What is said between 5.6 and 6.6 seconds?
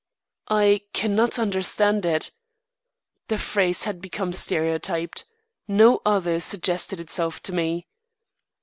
No other